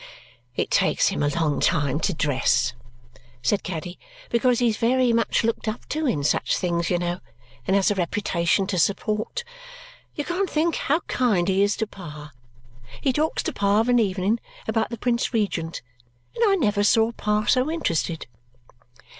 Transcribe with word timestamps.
"It 0.55 0.71
takes 0.71 1.09
him 1.09 1.21
a 1.21 1.29
long 1.29 1.59
time 1.59 1.99
to 1.99 2.11
dress," 2.11 2.73
said 3.43 3.61
Caddy, 3.61 3.99
"because 4.31 4.57
he 4.57 4.67
is 4.67 4.77
very 4.77 5.13
much 5.13 5.43
looked 5.43 5.67
up 5.67 5.87
to 5.89 6.07
in 6.07 6.23
such 6.23 6.57
things, 6.57 6.89
you 6.89 6.97
know, 6.97 7.19
and 7.67 7.75
has 7.75 7.91
a 7.91 7.93
reputation 7.93 8.65
to 8.65 8.79
support. 8.79 9.43
You 10.15 10.25
can't 10.25 10.49
think 10.49 10.73
how 10.73 11.01
kind 11.01 11.47
he 11.47 11.61
is 11.61 11.77
to 11.77 11.85
Pa. 11.85 12.31
He 12.99 13.13
talks 13.13 13.43
to 13.43 13.53
Pa 13.53 13.79
of 13.79 13.89
an 13.89 13.99
evening 13.99 14.39
about 14.67 14.89
the 14.89 14.97
Prince 14.97 15.35
Regent, 15.35 15.83
and 16.35 16.43
I 16.47 16.55
never 16.55 16.83
saw 16.83 17.11
Pa 17.11 17.45
so 17.45 17.69
interested." 17.69 18.25